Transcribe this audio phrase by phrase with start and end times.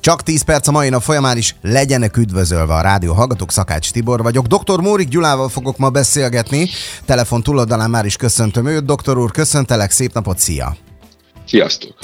[0.00, 4.22] Csak 10 perc a mai nap folyamán is legyenek üdvözölve a rádió hallgatók, Szakács Tibor
[4.22, 4.46] vagyok.
[4.46, 4.80] Dr.
[4.80, 6.68] Mórik Gyulával fogok ma beszélgetni.
[7.04, 8.84] Telefon túloldalán már is köszöntöm őt.
[8.84, 10.76] Doktor úr, köszöntelek, szép napot, szia!
[11.46, 11.94] Sziasztok!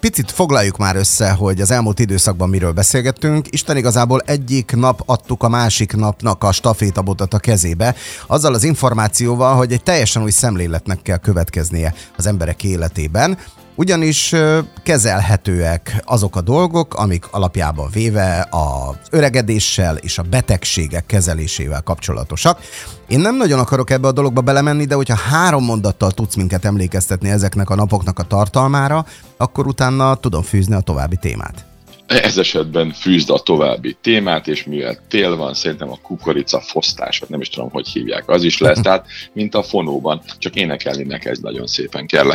[0.00, 3.46] Picit foglaljuk már össze, hogy az elmúlt időszakban miről beszélgettünk.
[3.50, 7.94] Isten igazából egyik nap adtuk a másik napnak a stafétabotot a kezébe,
[8.26, 13.38] azzal az információval, hogy egy teljesen új szemléletnek kell következnie az emberek életében
[13.76, 14.34] ugyanis
[14.82, 22.60] kezelhetőek azok a dolgok, amik alapjában véve az öregedéssel és a betegségek kezelésével kapcsolatosak.
[23.08, 27.28] Én nem nagyon akarok ebbe a dologba belemenni, de hogyha három mondattal tudsz minket emlékeztetni
[27.30, 31.65] ezeknek a napoknak a tartalmára, akkor utána tudom fűzni a további témát.
[32.06, 37.28] Ez esetben fűzd a további témát, és mivel tél van, szerintem a kukorica fosztás, vagy
[37.28, 41.40] nem is tudom, hogy hívják, az is lesz, tehát mint a fonóban, csak énekelni neked
[41.40, 42.30] nagyon szépen kell.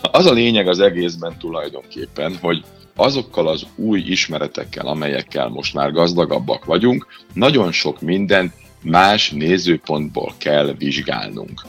[0.00, 2.64] Az a lényeg az egészben tulajdonképpen, hogy
[2.96, 10.74] azokkal az új ismeretekkel, amelyekkel most már gazdagabbak vagyunk, nagyon sok mindent más nézőpontból kell
[10.78, 11.62] vizsgálnunk.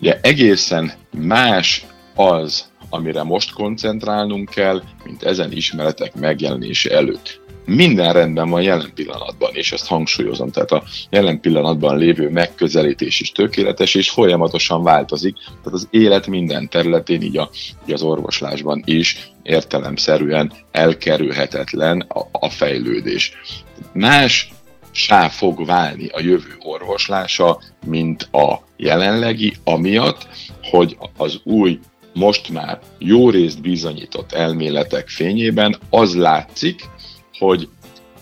[0.00, 7.40] Ugye egészen más az, amire most koncentrálnunk kell, mint ezen ismeretek megjelenése előtt.
[7.64, 13.32] Minden rendben van jelen pillanatban, és ezt hangsúlyozom, tehát a jelen pillanatban lévő megközelítés is
[13.32, 17.50] tökéletes, és folyamatosan változik, tehát az élet minden területén, így, a,
[17.86, 23.32] így az orvoslásban is értelemszerűen elkerülhetetlen a, a fejlődés.
[23.92, 24.52] Más
[24.90, 30.28] sá fog válni a jövő orvoslása, mint a jelenlegi, amiatt,
[30.62, 31.78] hogy az új
[32.18, 36.88] most már jó részt bizonyított elméletek fényében az látszik,
[37.38, 37.68] hogy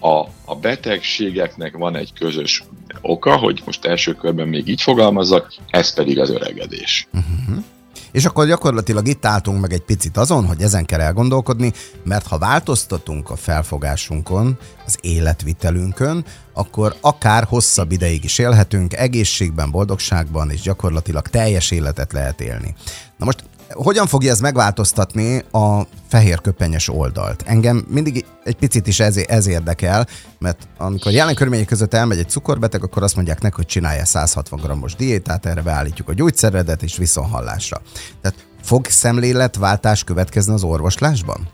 [0.00, 2.64] a, a betegségeknek van egy közös
[3.00, 7.08] oka, hogy most első körben még így fogalmazzak, ez pedig az öregedés.
[7.12, 7.64] Uh-huh.
[8.12, 11.72] És akkor gyakorlatilag itt álltunk meg egy picit azon, hogy ezen kell elgondolkodni,
[12.04, 20.50] mert ha változtatunk a felfogásunkon, az életvitelünkön, akkor akár hosszabb ideig is élhetünk, egészségben, boldogságban,
[20.50, 22.74] és gyakorlatilag teljes életet lehet élni.
[23.16, 27.42] Na most hogyan fogja ez megváltoztatni a fehér köpenyes oldalt?
[27.46, 30.06] Engem mindig egy picit is ez, ez érdekel,
[30.38, 34.60] mert amikor jelen körülmények között elmegy egy cukorbeteg, akkor azt mondják neki, hogy csinálja 160
[34.60, 37.82] g-os diétát, erre beállítjuk a gyógyszeredet és viszonhallásra.
[38.20, 41.48] Tehát fog szemléletváltás következni az orvoslásban?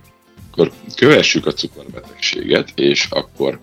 [0.50, 3.58] Akkor kövessük a cukorbetegséget, és akkor,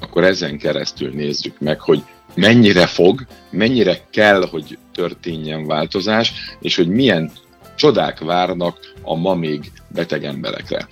[0.00, 2.02] akkor ezen keresztül nézzük meg, hogy
[2.34, 7.32] mennyire fog, mennyire kell, hogy történjen változás, és hogy milyen
[7.76, 10.86] csodák várnak a ma még beteg emberekre.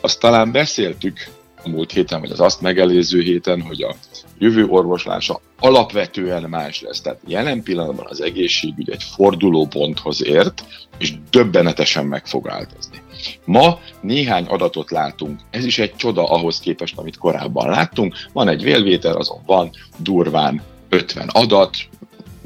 [0.00, 1.18] Azt talán beszéltük
[1.64, 3.94] a múlt héten, vagy az azt megelőző héten, hogy a
[4.38, 7.00] jövő orvoslása alapvetően más lesz.
[7.00, 10.64] Tehát jelen pillanatban az egészségügy egy fordulóponthoz ért,
[10.98, 13.02] és döbbenetesen meg fog változni.
[13.44, 18.14] Ma néhány adatot látunk, ez is egy csoda ahhoz képest, amit korábban láttunk.
[18.32, 21.76] Van egy vélvétel, azon van durván 50 adat,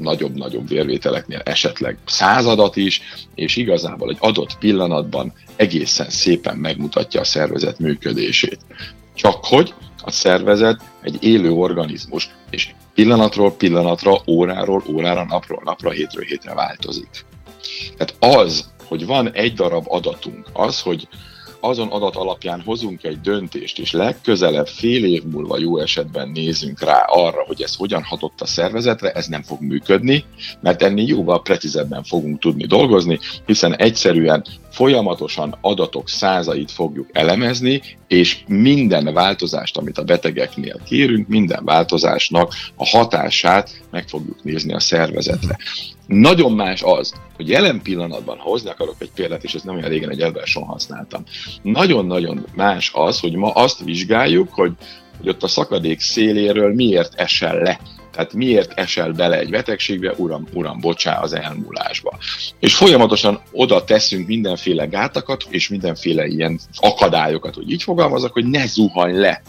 [0.03, 3.01] nagyobb-nagyobb vérvételeknél esetleg századat is,
[3.35, 8.59] és igazából egy adott pillanatban egészen szépen megmutatja a szervezet működését.
[9.13, 16.23] Csak hogy a szervezet egy élő organizmus, és pillanatról pillanatra, óráról órára, napról napra, hétről
[16.23, 17.25] hétre változik.
[17.97, 21.07] Tehát az, hogy van egy darab adatunk, az, hogy
[21.63, 27.05] azon adat alapján hozunk egy döntést, és legközelebb fél év múlva jó esetben nézünk rá
[27.07, 30.25] arra, hogy ez hogyan hatott a szervezetre, ez nem fog működni,
[30.61, 38.37] mert ennél jóval precízebben fogunk tudni dolgozni, hiszen egyszerűen folyamatosan adatok százait fogjuk elemezni, és
[38.47, 45.57] minden változást, amit a betegeknél kérünk, minden változásnak a hatását meg fogjuk nézni a szervezetre.
[46.07, 49.89] Nagyon más az, hogy jelen pillanatban, ha hozni akarok egy példát, és ezt nem olyan
[49.89, 51.23] régen egy elverson használtam,
[51.61, 54.71] nagyon-nagyon más az, hogy ma azt vizsgáljuk, hogy,
[55.17, 57.79] hogy ott a szakadék széléről miért esel le
[58.13, 62.17] tehát miért esel bele egy betegségbe, uram, uram, bocsá, az elmúlásba.
[62.59, 68.65] És folyamatosan oda teszünk mindenféle gátakat, és mindenféle ilyen akadályokat, hogy így fogalmazok, hogy ne
[68.65, 69.41] zuhany le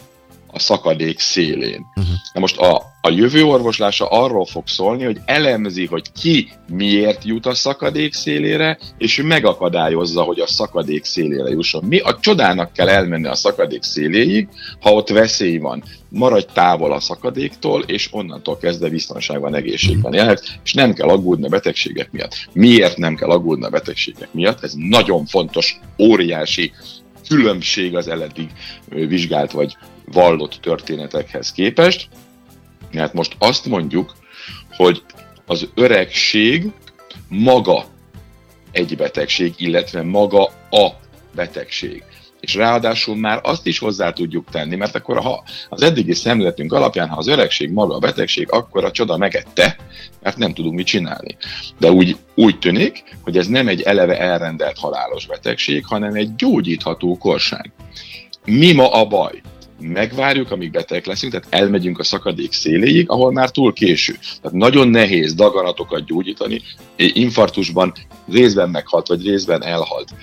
[0.54, 1.86] a szakadék szélén.
[1.94, 2.14] Uh-huh.
[2.32, 7.46] Na most a, a jövő orvoslása arról fog szólni, hogy elemzi, hogy ki miért jut
[7.46, 11.84] a szakadék szélére, és megakadályozza, hogy a szakadék szélére jusson.
[11.84, 14.48] Mi a csodának kell elmenni a szakadék széléig,
[14.80, 15.82] ha ott veszély van.
[16.08, 20.20] Maradj távol a szakadéktól, és onnantól kezdve biztonságban, egészségben mhm.
[20.20, 22.48] élhet, és nem kell aggódni a betegségek miatt.
[22.52, 24.62] Miért nem kell aggódni a betegségek miatt?
[24.62, 26.72] Ez nagyon fontos, óriási
[27.28, 28.48] különbség az eleddig
[28.88, 32.08] vizsgált vagy vallott történetekhez képest.
[32.92, 34.16] Mert most azt mondjuk,
[34.76, 35.02] hogy
[35.46, 36.72] az öregség
[37.28, 37.84] maga
[38.72, 40.88] egy betegség, illetve maga a
[41.34, 42.02] betegség.
[42.40, 47.08] és ráadásul már azt is hozzá tudjuk tenni, mert akkor ha az eddigi szemletünk alapján,
[47.08, 49.76] ha az öregség maga a betegség, akkor a csoda megette,
[50.22, 51.36] mert nem tudunk mit csinálni.
[51.78, 57.16] De úgy, úgy tűnik, hogy ez nem egy eleve elrendelt halálos betegség, hanem egy gyógyítható
[57.16, 57.72] korság.
[58.44, 59.42] Mi ma a baj?
[59.80, 64.12] Megvárjuk, amíg beteg leszünk, tehát elmegyünk a szakadék széléig, ahol már túl késő.
[64.12, 66.62] Tehát nagyon nehéz daganatokat gyógyítani,
[66.96, 67.92] infarktusban
[68.28, 70.14] részben meghalt, vagy részben elhalt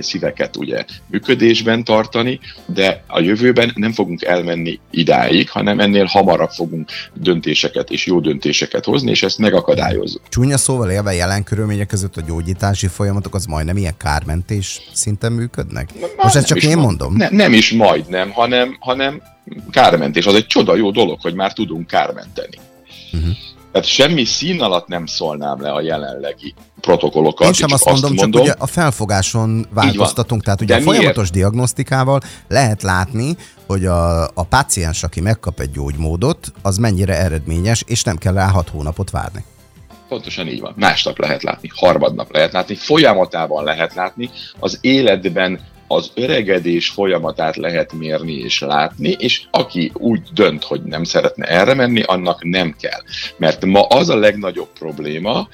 [0.00, 6.90] szíveket ugye működésben tartani, de a jövőben nem fogunk elmenni idáig, hanem ennél hamarabb fogunk
[7.14, 10.22] döntéseket és jó döntéseket hozni, és ezt megakadályozzuk.
[10.28, 15.88] Csúnya szóval élve jelen körülmények között a gyógyítási folyamatok az majdnem ilyen kármentés szinten működnek?
[16.00, 17.16] Na, Most ezt csak én mondom.
[17.16, 19.22] Ne, nem is majdnem, hanem, hanem
[19.70, 20.26] kármentés.
[20.26, 22.56] Az egy csoda jó dolog, hogy már tudunk kármenteni.
[23.12, 23.36] Uh-huh.
[23.76, 27.46] Tehát semmi szín alatt nem szólnám le a jelenlegi protokollokat.
[27.46, 30.84] Én sem azt mondom, azt mondom, csak ugye a felfogáson változtatunk, tehát ugye De a
[30.84, 31.32] folyamatos miért?
[31.32, 33.36] diagnosztikával lehet látni,
[33.66, 38.48] hogy a, a páciens, aki megkap egy gyógymódot, az mennyire eredményes, és nem kell rá
[38.48, 39.44] hat hónapot várni.
[40.08, 40.72] Pontosan így van.
[40.76, 47.92] Másnap lehet látni, harmadnap lehet látni, folyamatában lehet látni, az életben az öregedés folyamatát lehet
[47.92, 53.00] mérni és látni, és aki úgy dönt, hogy nem szeretne erre menni, annak nem kell.
[53.36, 55.48] Mert ma az a legnagyobb probléma,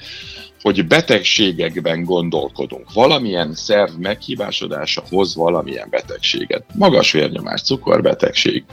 [0.61, 2.93] hogy betegségekben gondolkodunk.
[2.93, 6.63] Valamilyen szerv meghibásodása hoz valamilyen betegséget.
[6.75, 8.63] Magas vérnyomás, cukorbetegség,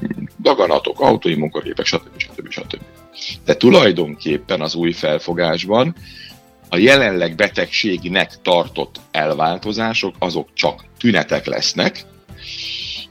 [0.43, 2.17] daganatok, autoimmunkorépek, stb.
[2.17, 2.51] stb.
[2.51, 2.81] stb.
[3.45, 5.95] De tulajdonképpen az új felfogásban
[6.69, 12.05] a jelenleg betegségnek tartott elváltozások azok csak tünetek lesznek,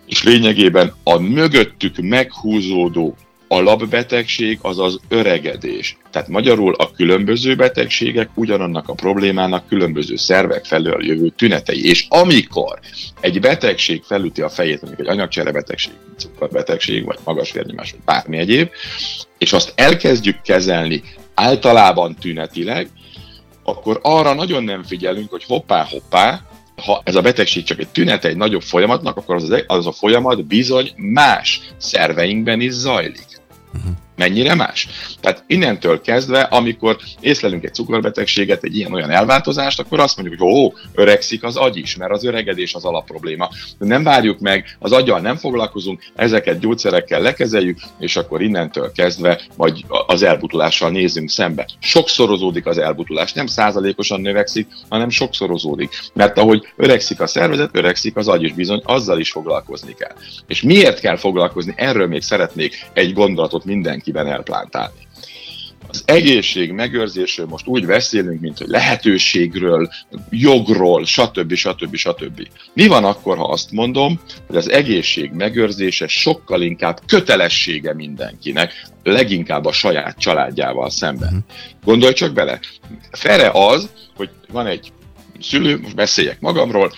[0.06, 3.16] és lényegében a mögöttük meghúzódó
[3.48, 5.98] alapbetegség az az öregedés.
[6.12, 11.88] Tehát magyarul a különböző betegségek ugyanannak a problémának különböző szervek felől jövő tünetei.
[11.88, 12.80] És amikor
[13.20, 18.70] egy betegség felüti a fejét, mondjuk egy anyagcserebetegség, cukorbetegség, vagy magas vérnyomás, vagy bármi egyéb,
[19.38, 21.04] és azt elkezdjük kezelni
[21.34, 22.90] általában tünetileg,
[23.64, 26.49] akkor arra nagyon nem figyelünk, hogy hoppá-hoppá,
[26.80, 30.46] ha ez a betegség csak egy tünete egy nagyobb folyamatnak, akkor az, az a folyamat
[30.46, 33.28] bizony más szerveinkben is zajlik.
[33.74, 33.92] Uh-huh.
[34.20, 34.88] Mennyire más?
[35.22, 40.74] Tehát innentől kezdve, amikor észlelünk egy cukorbetegséget, egy ilyen-olyan elváltozást, akkor azt mondjuk, hogy ó,
[40.94, 43.50] öregszik az agy is, mert az öregedés az alapprobléma.
[43.78, 49.78] Nem várjuk meg, az agyal nem foglalkozunk, ezeket gyógyszerekkel lekezeljük, és akkor innentől kezdve majd
[50.08, 51.68] az elbutulással nézzünk szembe.
[51.80, 56.00] Sokszorozódik az elbutulás, nem százalékosan növekszik, hanem sokszorozódik.
[56.14, 60.16] Mert ahogy öregszik a szervezet, öregszik az agy is bizony, azzal is foglalkozni kell.
[60.48, 61.74] És miért kell foglalkozni?
[61.76, 65.08] Erről még szeretnék egy gondolatot mindenki mindenkiben elplántálni.
[65.88, 69.90] Az egészség megőrzésről most úgy beszélünk, mint hogy lehetőségről,
[70.30, 71.54] jogról, stb.
[71.54, 71.96] stb.
[71.96, 72.48] stb.
[72.74, 79.66] Mi van akkor, ha azt mondom, hogy az egészség megőrzése sokkal inkább kötelessége mindenkinek, leginkább
[79.66, 81.30] a saját családjával szemben.
[81.30, 81.40] Mhm.
[81.84, 82.60] Gondolj csak bele.
[83.12, 84.92] Fere az, hogy van egy
[85.42, 86.94] szülő, most beszéljek magamról,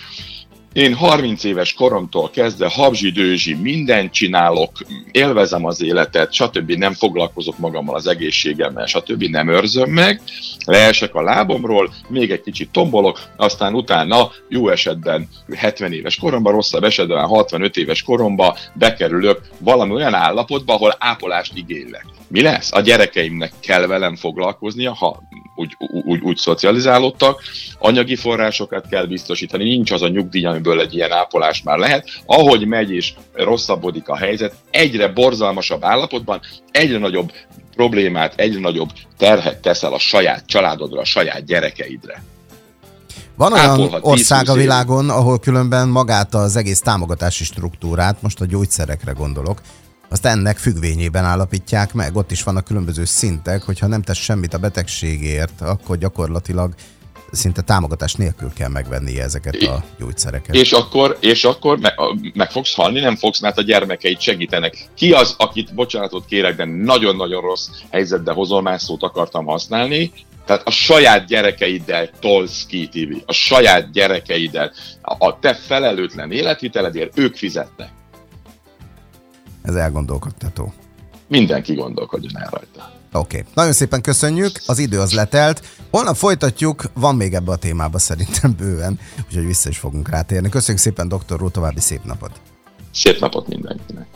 [0.72, 4.72] én 30 éves koromtól kezdve habzsi-dőzsi, mindent csinálok,
[5.10, 6.70] élvezem az életet, stb.
[6.70, 9.22] nem foglalkozok magammal az egészségemmel, stb.
[9.22, 10.20] nem őrzöm meg,
[10.64, 16.84] leesek a lábomról, még egy kicsit tombolok, aztán utána jó esetben 70 éves koromban, rosszabb
[16.84, 22.04] esetben 65 éves koromban bekerülök valami olyan állapotba, ahol ápolást igénylek.
[22.28, 22.72] Mi lesz?
[22.72, 25.22] A gyerekeimnek kell velem foglalkoznia, ha
[25.54, 27.42] úgy, úgy, úgy szocializálódtak,
[27.78, 32.08] anyagi forrásokat kell biztosítani, nincs az a nyugdíj, amiből egy ilyen ápolás már lehet.
[32.26, 36.40] Ahogy megy és rosszabbodik a helyzet, egyre borzalmasabb állapotban,
[36.70, 37.32] egyre nagyobb
[37.74, 42.22] problémát, egyre nagyobb terhet teszel a saját családodra, a saját gyerekeidre.
[43.36, 49.12] Van olyan ország a világon, ahol különben magát az egész támogatási struktúrát, most a gyógyszerekre
[49.12, 49.60] gondolok,
[50.12, 52.16] azt ennek függvényében állapítják meg.
[52.16, 56.74] Ott is vannak különböző szintek, hogyha nem tesz semmit a betegségért, akkor gyakorlatilag
[57.30, 60.54] szinte támogatás nélkül kell megvenni ezeket a gyógyszereket.
[60.54, 61.94] És akkor, és akkor meg,
[62.34, 64.88] meg fogsz halni, nem fogsz, mert a gyermekeid segítenek.
[64.94, 70.12] Ki az, akit, bocsánatot kérek, de nagyon-nagyon rossz helyzetbe hozol, más szót akartam használni,
[70.46, 73.22] tehát a saját gyerekeiddel tolsz ki, Tibi.
[73.26, 74.72] A saját gyerekeiddel.
[75.02, 77.90] A te felelőtlen életviteledért ők fizetnek.
[79.62, 80.72] Ez elgondolkodtató.
[81.28, 82.92] Mindenki gondolkodjon el rajta.
[83.12, 83.50] Oké, okay.
[83.54, 85.62] nagyon szépen köszönjük, az idő az letelt.
[85.90, 90.48] Holnap folytatjuk, van még ebbe a témába szerintem bőven, úgyhogy vissza is fogunk rátérni.
[90.48, 92.40] Köszönjük szépen, doktor úr, további szép napot!
[92.92, 94.06] Szép napot mindenkinek!